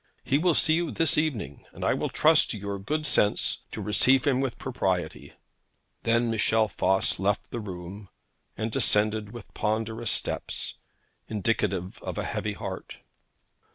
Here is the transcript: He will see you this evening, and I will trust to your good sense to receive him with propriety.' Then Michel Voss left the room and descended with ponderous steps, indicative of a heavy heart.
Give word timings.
He 0.23 0.39
will 0.39 0.55
see 0.55 0.73
you 0.73 0.89
this 0.89 1.15
evening, 1.15 1.63
and 1.73 1.85
I 1.85 1.93
will 1.93 2.09
trust 2.09 2.49
to 2.49 2.57
your 2.57 2.79
good 2.79 3.05
sense 3.05 3.65
to 3.71 3.83
receive 3.83 4.25
him 4.25 4.39
with 4.41 4.57
propriety.' 4.57 5.33
Then 6.01 6.31
Michel 6.31 6.67
Voss 6.69 7.19
left 7.19 7.51
the 7.51 7.59
room 7.59 8.09
and 8.57 8.71
descended 8.71 9.31
with 9.31 9.53
ponderous 9.53 10.09
steps, 10.09 10.79
indicative 11.27 12.01
of 12.01 12.17
a 12.17 12.23
heavy 12.23 12.53
heart. 12.53 12.97